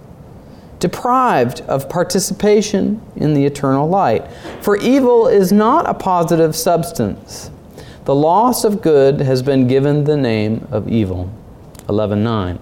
[0.78, 4.30] deprived of participation in the eternal light.
[4.62, 7.50] For evil is not a positive substance.
[8.04, 11.30] The loss of good has been given the name of evil.
[11.88, 12.58] 11.9.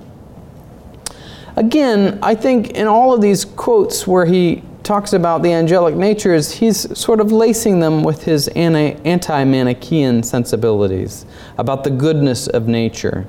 [1.56, 6.50] Again, I think in all of these quotes where he talks about the angelic natures,
[6.50, 11.26] he's sort of lacing them with his anti Manichaean sensibilities
[11.58, 13.26] about the goodness of nature.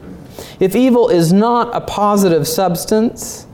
[0.62, 3.46] If evil is not a positive substance,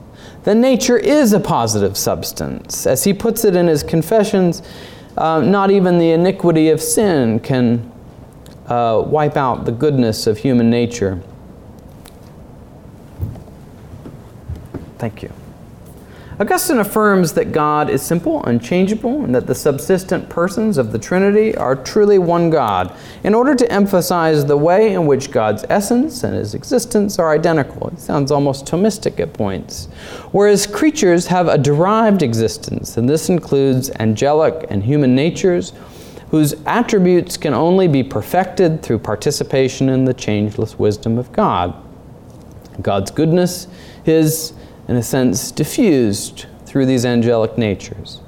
[0.44, 2.86] then nature is a positive substance.
[2.86, 4.62] As he puts it in his confessions,
[5.16, 7.90] uh, not even the iniquity of sin can
[8.68, 11.20] uh, wipe out the goodness of human nature.
[14.98, 15.32] Thank you.
[16.38, 21.56] Augustine affirms that God is simple, unchangeable, and that the subsistent persons of the Trinity
[21.56, 22.94] are truly one God,
[23.24, 27.88] in order to emphasize the way in which God's essence and his existence are identical.
[27.88, 29.86] It sounds almost Thomistic at points.
[30.32, 35.72] Whereas creatures have a derived existence, and this includes angelic and human natures,
[36.30, 41.74] whose attributes can only be perfected through participation in the changeless wisdom of God.
[42.82, 43.68] God's goodness,
[44.04, 44.52] his
[44.88, 48.20] in a sense, diffused through these angelic natures.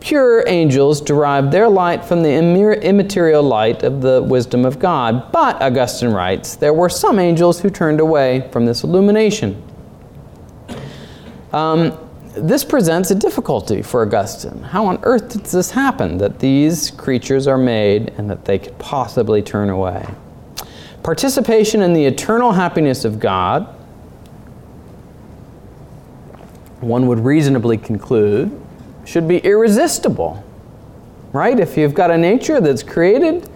[0.00, 5.30] Pure angels derive their light from the immaterial light of the wisdom of God.
[5.30, 9.62] But, Augustine writes, there were some angels who turned away from this illumination.
[11.52, 11.96] Um,
[12.34, 14.62] this presents a difficulty for Augustine.
[14.62, 18.78] How on earth does this happen that these creatures are made and that they could
[18.78, 20.08] possibly turn away?
[21.02, 23.68] Participation in the eternal happiness of God
[26.82, 28.60] one would reasonably conclude,
[29.04, 30.44] should be irresistible.
[31.32, 31.58] Right?
[31.58, 33.48] If you've got a nature that's created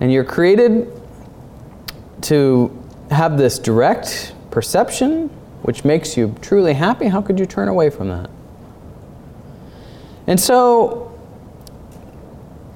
[0.00, 0.90] and you're created
[2.22, 5.28] to have this direct perception
[5.62, 8.30] which makes you truly happy, how could you turn away from that?
[10.26, 11.12] And so,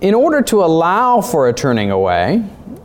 [0.01, 2.45] in order to allow for a turning away,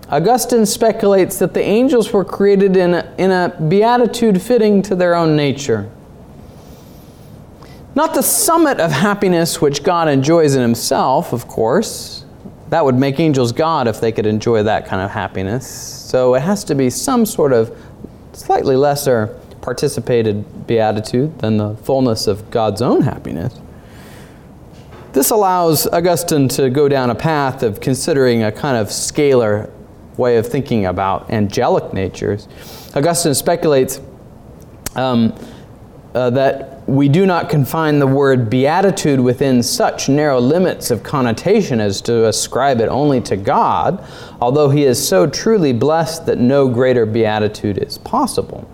[0.10, 5.16] Augustine speculates that the angels were created in a, in a beatitude fitting to their
[5.16, 5.90] own nature.
[7.96, 12.26] Not the summit of happiness which God enjoys in Himself, of course.
[12.70, 15.66] That would make angels God if they could enjoy that kind of happiness.
[15.66, 17.76] So it has to be some sort of
[18.34, 19.28] slightly lesser
[19.62, 23.60] participated beatitude than the fullness of God's own happiness.
[25.14, 29.72] This allows Augustine to go down a path of considering a kind of scalar
[30.18, 32.48] way of thinking about angelic natures.
[32.94, 34.02] Augustine speculates
[34.96, 35.34] um,
[36.14, 41.82] uh, that we do not confine the word beatitude within such narrow limits of connotation
[41.82, 44.06] as to ascribe it only to God,
[44.40, 48.70] although he is so truly blessed that no greater beatitude is possible.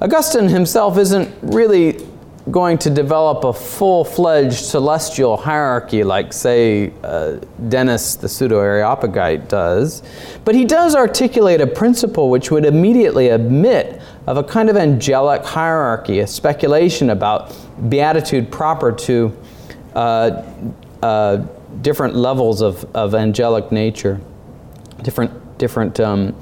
[0.00, 2.06] Augustine himself isn't really
[2.50, 7.38] going to develop a full fledged celestial hierarchy like, say, uh,
[7.68, 10.02] Denis the pseudo Areopagite does,
[10.44, 15.44] but he does articulate a principle which would immediately admit of a kind of angelic
[15.44, 17.54] hierarchy, a speculation about
[17.88, 19.36] beatitude proper to
[19.94, 20.42] uh,
[21.02, 21.36] uh,
[21.82, 24.20] different levels of, of angelic nature,
[25.02, 26.34] different, different um,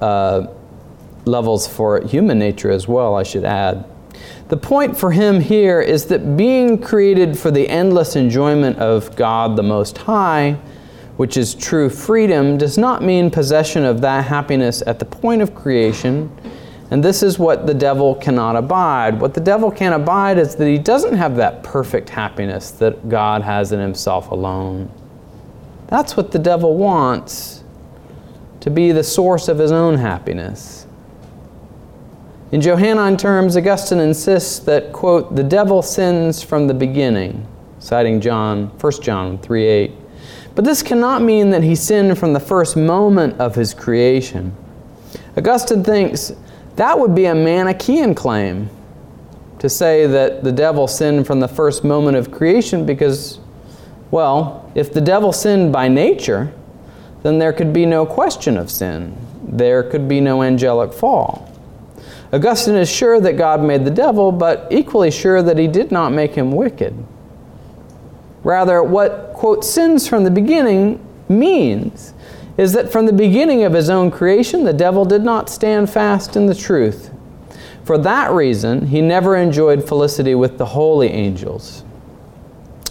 [0.00, 0.46] uh,
[1.24, 3.84] levels for human nature as well, I should add.
[4.48, 9.56] The point for him here is that being created for the endless enjoyment of God
[9.56, 10.52] the Most High,
[11.16, 15.54] which is true freedom, does not mean possession of that happiness at the point of
[15.54, 16.30] creation.
[16.90, 19.20] And this is what the devil cannot abide.
[19.20, 23.42] What the devil can't abide is that he doesn't have that perfect happiness that God
[23.42, 24.90] has in himself alone.
[25.88, 27.62] That's what the devil wants
[28.60, 30.86] to be the source of his own happiness.
[32.50, 37.46] In Johannine terms, Augustine insists that, quote, the devil sins from the beginning,
[37.78, 39.92] citing John, 1 John 3 8.
[40.54, 44.56] But this cannot mean that he sinned from the first moment of his creation.
[45.36, 46.32] Augustine thinks
[46.78, 48.70] that would be a Manichaean claim
[49.58, 53.40] to say that the devil sinned from the first moment of creation because,
[54.12, 56.52] well, if the devil sinned by nature,
[57.24, 59.16] then there could be no question of sin.
[59.42, 61.52] There could be no angelic fall.
[62.32, 66.12] Augustine is sure that God made the devil, but equally sure that he did not
[66.12, 66.94] make him wicked.
[68.44, 72.14] Rather, what, quote, sins from the beginning means
[72.58, 76.36] is that from the beginning of his own creation, the devil did not stand fast
[76.36, 77.10] in the truth.
[77.84, 81.84] For that reason, he never enjoyed felicity with the holy angels,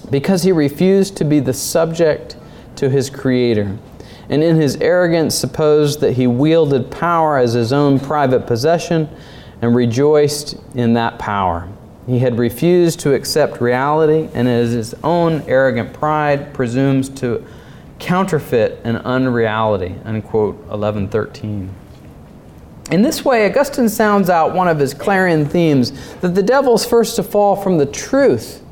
[0.09, 2.37] because he refused to be the subject
[2.77, 3.77] to his Creator
[4.29, 9.09] and in his arrogance supposed that he wielded power as his own private possession
[9.61, 11.67] and rejoiced in that power.
[12.05, 17.45] He had refused to accept reality, and as his own arrogant pride presumes to
[17.99, 19.95] counterfeit and unreality.
[20.05, 21.69] Unquote 1113.
[22.91, 25.91] In this way, Augustine sounds out one of his clarion themes
[26.21, 28.63] that the devil's first to fall from the truth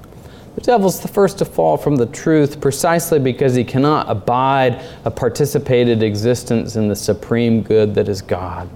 [0.55, 5.11] the devil's the first to fall from the truth precisely because he cannot abide a
[5.11, 8.69] participated existence in the supreme good that is God.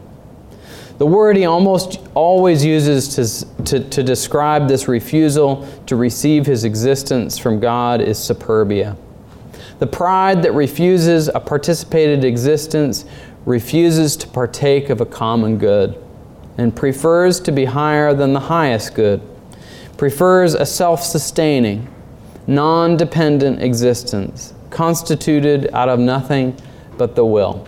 [0.97, 6.66] The word he almost always uses to, to, to, describe this refusal to receive his
[6.66, 8.97] existence from God is superbia.
[9.80, 13.05] The pride that refuses a participated existence
[13.45, 15.97] refuses to partake of a common good
[16.57, 19.21] and prefers to be higher than the highest good
[19.99, 21.88] prefers a self sustaining,
[22.47, 26.55] non dependent existence constituted out of nothing
[26.97, 27.67] but the will.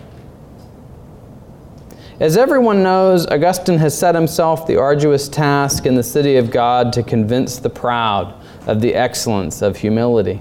[2.21, 6.93] As everyone knows, Augustine has set himself the arduous task in the city of God
[6.93, 8.33] to convince the proud
[8.67, 10.39] of the excellence of humility.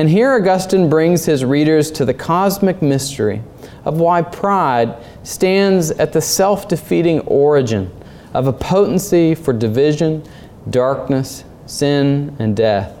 [0.00, 3.42] And here Augustine brings his readers to the cosmic mystery
[3.84, 7.92] of why pride stands at the self defeating origin
[8.32, 10.26] of a potency for division
[10.70, 12.96] darkness, sin, and death.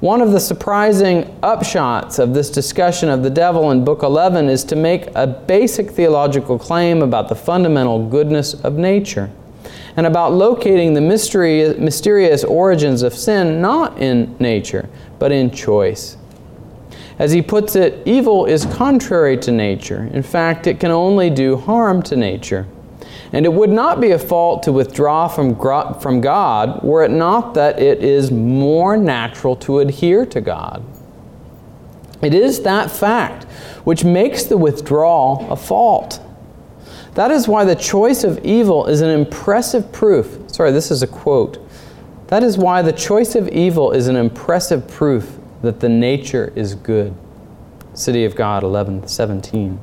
[0.00, 4.64] One of the surprising upshots of this discussion of the devil in Book 11 is
[4.64, 9.30] to make a basic theological claim about the fundamental goodness of nature
[9.96, 14.88] and about locating the mystery, mysterious origins of sin not in nature,
[15.18, 16.16] but in choice.
[17.18, 20.10] As he puts it, evil is contrary to nature.
[20.12, 22.66] In fact, it can only do harm to nature.
[23.32, 25.58] And it would not be a fault to withdraw from,
[26.00, 30.84] from God were it not that it is more natural to adhere to God.
[32.22, 33.44] It is that fact
[33.84, 36.20] which makes the withdrawal a fault.
[37.16, 40.38] That is why the choice of evil is an impressive proof.
[40.48, 41.58] Sorry, this is a quote.
[42.26, 46.74] That is why the choice of evil is an impressive proof that the nature is
[46.74, 47.14] good.
[47.94, 49.80] City of God 11 17.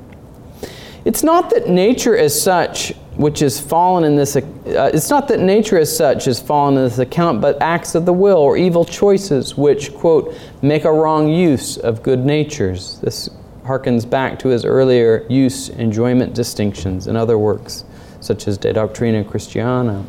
[1.05, 4.35] It's not that nature as such which is fallen in this.
[4.35, 8.05] Uh, it's not that nature as such is fallen in this account, but acts of
[8.05, 12.99] the will or evil choices which, quote, make a wrong use of good natures.
[12.99, 13.27] This
[13.63, 17.85] harkens back to his earlier use enjoyment distinctions in other works,
[18.19, 20.05] such as De Doctrina Christiana.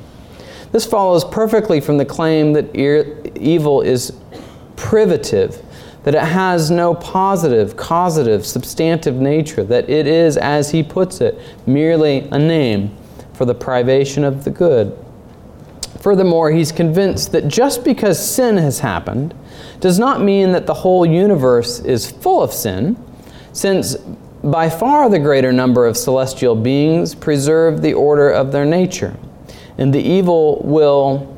[0.73, 4.13] This follows perfectly from the claim that evil is
[4.77, 5.63] privative,
[6.03, 11.39] that it has no positive, causative, substantive nature, that it is, as he puts it,
[11.67, 12.95] merely a name
[13.33, 14.99] for the privation of the good.
[16.01, 19.33] Furthermore, he's convinced that just because sin has happened
[19.81, 23.03] does not mean that the whole universe is full of sin,
[23.55, 23.97] since
[24.43, 29.17] by far the greater number of celestial beings preserve the order of their nature
[29.79, 31.35] and the evil will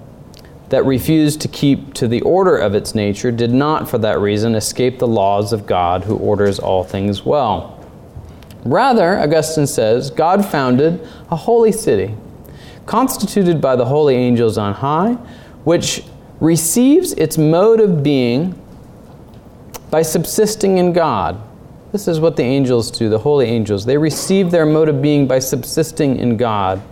[0.70, 4.54] that refused to keep to the order of its nature did not, for that reason,
[4.56, 7.72] escape the laws of God who orders all things well.
[8.64, 12.16] Rather, Augustine says, God founded a holy city,
[12.84, 15.12] constituted by the holy angels on high,
[15.62, 16.02] which
[16.40, 18.60] receives its mode of being
[19.90, 21.40] by subsisting in God.
[21.92, 23.84] This is what the angels do, the holy angels.
[23.84, 26.82] They receive their mode of being by subsisting in God.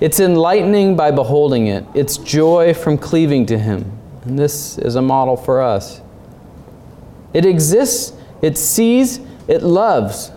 [0.00, 3.90] It's enlightening by beholding it, it's joy from cleaving to Him.
[4.24, 6.00] And this is a model for us.
[7.32, 10.32] It exists, it sees, it loves.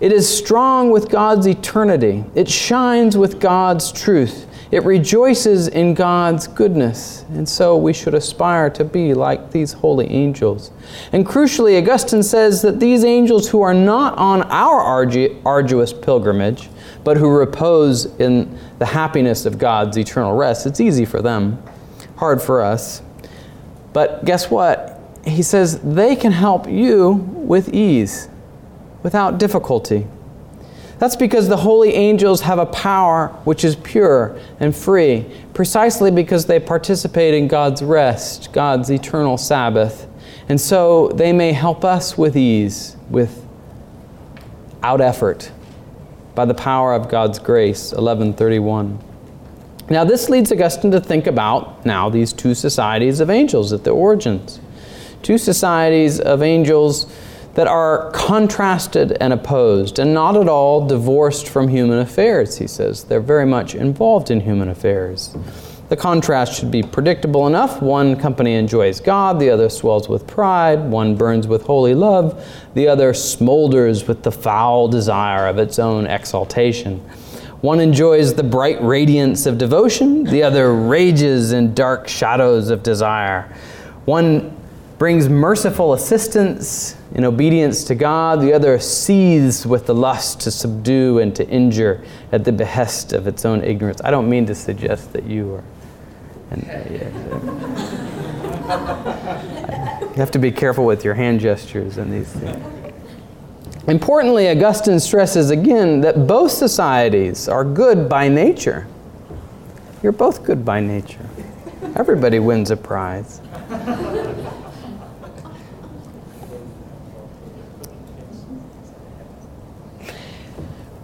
[0.00, 2.24] It is strong with God's eternity.
[2.34, 4.43] It shines with God's truth.
[4.70, 7.24] It rejoices in God's goodness.
[7.30, 10.70] And so we should aspire to be like these holy angels.
[11.12, 14.80] And crucially, Augustine says that these angels who are not on our
[15.44, 16.70] arduous pilgrimage,
[17.04, 20.66] but who repose in the happiness of God's eternal rest.
[20.66, 21.62] It's easy for them,
[22.16, 23.02] hard for us.
[23.92, 25.00] But guess what?
[25.24, 28.28] He says they can help you with ease,
[29.02, 30.06] without difficulty.
[30.98, 36.46] That's because the holy angels have a power which is pure and free, precisely because
[36.46, 40.06] they participate in God's rest, God's eternal Sabbath.
[40.48, 43.40] And so they may help us with ease, without
[45.00, 45.50] effort
[46.34, 48.98] by the power of God's grace, 1131.
[49.90, 53.90] Now, this leads Augustine to think about now these two societies of angels at the
[53.90, 54.60] origins.
[55.22, 57.06] Two societies of angels
[57.54, 63.04] that are contrasted and opposed, and not at all divorced from human affairs, he says.
[63.04, 65.36] They're very much involved in human affairs.
[65.88, 67.82] The contrast should be predictable enough.
[67.82, 72.44] One company enjoys God, the other swells with pride, one burns with holy love,
[72.74, 76.98] the other smolders with the foul desire of its own exaltation.
[77.60, 83.54] One enjoys the bright radiance of devotion, the other rages in dark shadows of desire.
[84.06, 84.53] One
[84.98, 91.18] brings merciful assistance in obedience to God, the other seethes with the lust to subdue
[91.18, 94.00] and to injure at the behest of its own ignorance.
[94.04, 95.64] I don't mean to suggest that you are
[96.50, 96.74] and, uh,
[100.14, 102.92] you have to be careful with your hand gestures and these things.
[103.86, 108.86] Importantly, Augustine stresses again that both societies are good by nature.
[110.02, 111.28] You're both good by nature.
[111.96, 113.40] Everybody wins a prize.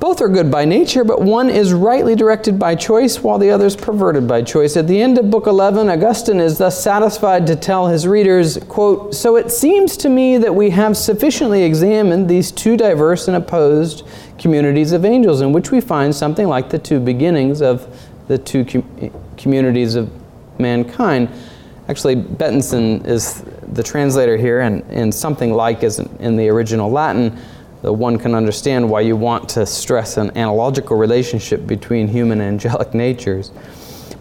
[0.01, 3.67] Both are good by nature, but one is rightly directed by choice, while the other
[3.67, 4.75] is perverted by choice.
[4.79, 9.15] At the end of Book 11, Augustine is thus satisfied to tell his readers, quote,
[9.15, 14.09] So it seems to me that we have sufficiently examined these two diverse and opposed
[14.39, 17.87] communities of angels, in which we find something like the two beginnings of
[18.27, 20.11] the two com- communities of
[20.59, 21.29] mankind.
[21.91, 27.39] Actually, Bettenson is the translator here, and, and something like is in the original Latin
[27.83, 32.55] that one can understand why you want to stress an analogical relationship between human and
[32.55, 33.53] angelic natures.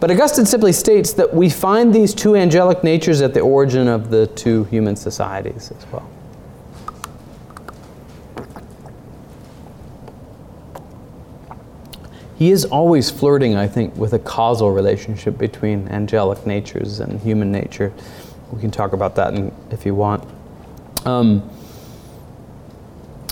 [0.00, 4.10] But Augustine simply states that we find these two angelic natures at the origin of
[4.10, 6.08] the two human societies as well.
[12.38, 17.52] He is always flirting, I think, with a causal relationship between angelic natures and human
[17.52, 17.92] nature.
[18.50, 20.26] We can talk about that in, if you want.
[21.04, 21.42] Um,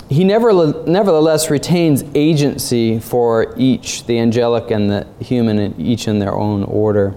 [0.09, 0.51] he never,
[0.87, 7.15] nevertheless retains agency for each, the angelic and the human, each in their own order.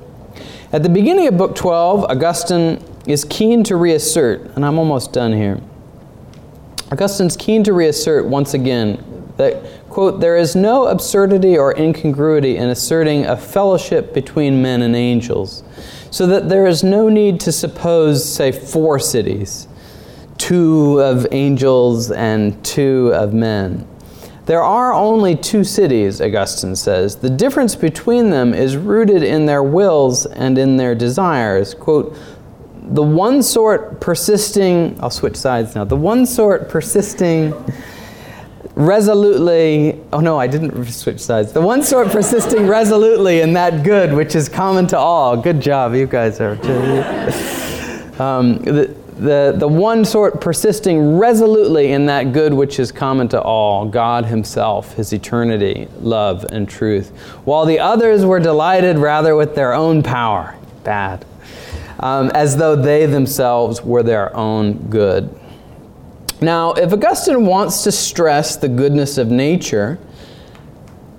[0.73, 5.33] At the beginning of Book 12, Augustine is keen to reassert, and I'm almost done
[5.33, 5.61] here.
[6.91, 9.03] Augustine's keen to reassert once again
[9.39, 14.95] that, quote, there is no absurdity or incongruity in asserting a fellowship between men and
[14.95, 15.65] angels,
[16.11, 19.67] so that there is no need to suppose, say, four cities
[20.43, 23.87] two of angels and two of men.
[24.47, 27.15] There are only two cities, Augustine says.
[27.15, 31.75] The difference between them is rooted in their wills and in their desires.
[31.75, 32.17] Quote,
[32.75, 37.55] the one sort persisting, I'll switch sides now, the one sort persisting
[38.75, 41.53] resolutely, oh no, I didn't switch sides.
[41.53, 45.37] The one sort persisting resolutely in that good which is common to all.
[45.37, 46.55] Good job, you guys are.
[48.21, 53.41] um, the, the, the one sort persisting resolutely in that good which is common to
[53.41, 57.11] all, God Himself, His eternity, love, and truth,
[57.45, 60.57] while the others were delighted rather with their own power.
[60.83, 61.25] Bad.
[62.01, 65.33] Um, as though they themselves were their own good.
[66.41, 70.01] Now, if Augustine wants to stress the goodness of nature,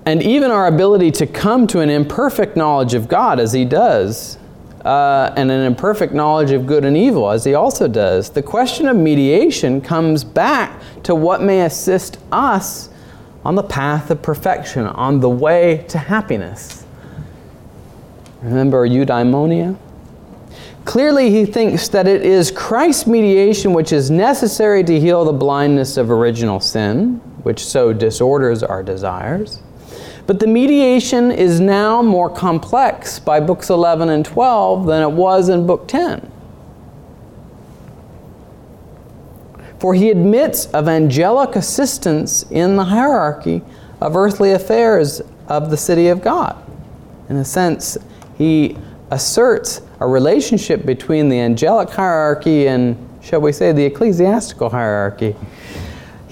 [0.04, 4.36] and even our ability to come to an imperfect knowledge of God as he does,
[4.84, 8.86] uh, and an imperfect knowledge of good and evil as he also does, the question
[8.86, 12.90] of mediation comes back to what may assist us
[13.44, 16.84] on the path of perfection, on the way to happiness.
[18.42, 19.76] Remember eudaimonia?
[20.84, 25.96] Clearly, he thinks that it is Christ's mediation which is necessary to heal the blindness
[25.96, 29.60] of original sin, which so disorders our desires.
[30.26, 35.48] But the mediation is now more complex by books 11 and 12 than it was
[35.48, 36.30] in book 10.
[39.78, 43.62] For he admits of angelic assistance in the hierarchy
[44.00, 46.56] of earthly affairs of the city of God.
[47.28, 47.98] In a sense,
[48.38, 48.78] he
[49.10, 55.36] asserts a relationship between the angelic hierarchy and, shall we say, the ecclesiastical hierarchy.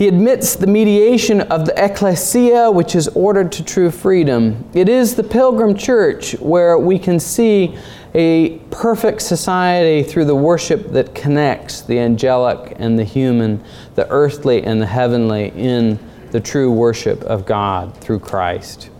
[0.03, 4.69] He admits the mediation of the ecclesia, which is ordered to true freedom.
[4.75, 7.79] It is the pilgrim church where we can see
[8.13, 13.63] a perfect society through the worship that connects the angelic and the human,
[13.95, 16.01] the earthly and the heavenly in
[16.33, 18.91] the true worship of God through Christ.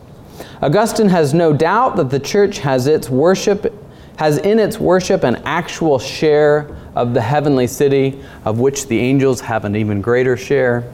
[0.63, 3.82] Augustine has no doubt that the church has its worship
[4.17, 9.41] has in its worship an actual share of the heavenly city, of which the angels
[9.41, 10.85] have an even greater share.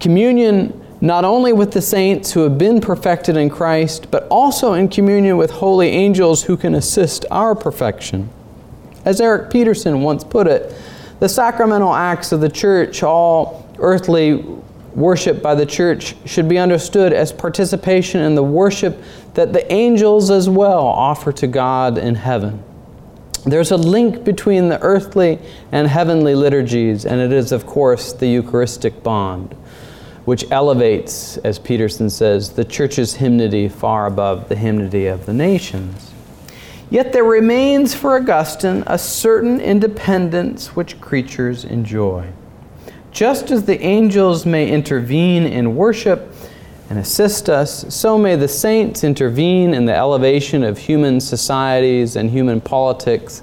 [0.00, 4.88] Communion not only with the saints who have been perfected in Christ, but also in
[4.88, 8.30] communion with holy angels who can assist our perfection.
[9.04, 10.74] As Erik Peterson once put it,
[11.20, 14.44] the sacramental acts of the church, all earthly
[14.94, 19.02] worship by the church should be understood as participation in the worship
[19.36, 22.64] that the angels as well offer to God in heaven.
[23.44, 25.38] There's a link between the earthly
[25.70, 29.52] and heavenly liturgies, and it is, of course, the Eucharistic bond,
[30.24, 36.12] which elevates, as Peterson says, the church's hymnody far above the hymnody of the nations.
[36.88, 42.30] Yet there remains for Augustine a certain independence which creatures enjoy.
[43.12, 46.32] Just as the angels may intervene in worship
[46.88, 52.30] and assist us, so may the saints intervene in the elevation of human societies and
[52.30, 53.42] human politics.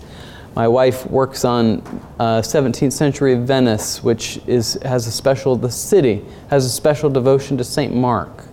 [0.55, 1.81] My wife works on
[2.19, 7.57] uh, 17th century Venice, which is, has a special, the city has a special devotion
[7.57, 7.93] to St.
[7.93, 8.45] Mark.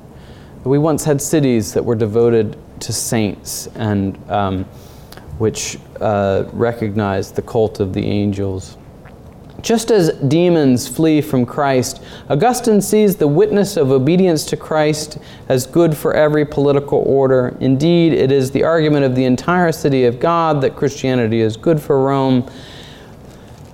[0.64, 4.64] We once had cities that were devoted to saints and um,
[5.38, 8.76] which uh, recognized the cult of the angels.
[9.62, 15.66] Just as demons flee from Christ, Augustine sees the witness of obedience to Christ as
[15.66, 17.56] good for every political order.
[17.60, 21.80] Indeed, it is the argument of the entire city of God that Christianity is good
[21.80, 22.48] for Rome.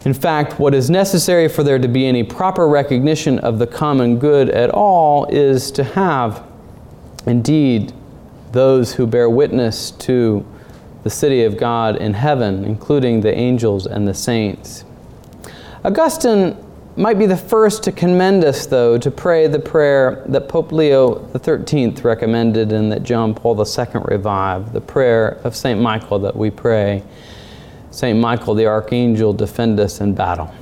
[0.05, 4.19] In fact, what is necessary for there to be any proper recognition of the common
[4.19, 6.43] good at all is to have,
[7.27, 7.93] indeed,
[8.53, 10.47] those who bear witness to
[11.03, 14.86] the city of God in heaven, including the angels and the saints.
[15.87, 16.57] Augustine
[16.97, 21.25] might be the first to commend us, though, to pray the prayer that Pope Leo
[21.39, 25.81] XIII recommended and that John Paul II revived, the prayer of St.
[25.81, 27.05] Michael that we pray.
[27.93, 28.19] St.
[28.19, 30.53] Michael, the archangel, defend us in battle.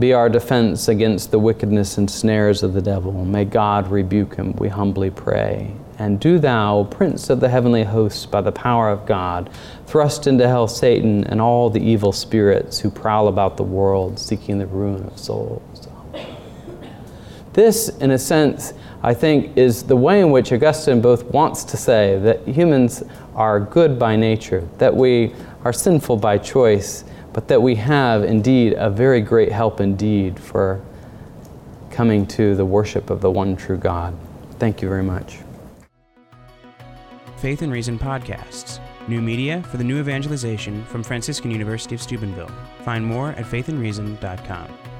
[0.00, 3.12] Be our defense against the wickedness and snares of the devil.
[3.24, 5.72] May God rebuke him, we humbly pray.
[6.02, 9.48] And do thou, Prince of the heavenly hosts, by the power of God,
[9.86, 14.58] thrust into hell Satan and all the evil spirits who prowl about the world seeking
[14.58, 15.88] the ruin of souls.
[17.52, 21.76] This, in a sense, I think, is the way in which Augustine both wants to
[21.76, 23.04] say that humans
[23.36, 25.32] are good by nature, that we
[25.62, 30.80] are sinful by choice, but that we have indeed a very great help indeed for
[31.92, 34.18] coming to the worship of the one true God.
[34.58, 35.38] Thank you very much.
[37.42, 38.78] Faith and Reason podcasts,
[39.08, 42.52] new media for the new evangelization from Franciscan University of Steubenville.
[42.84, 44.91] Find more at faithandreason.com.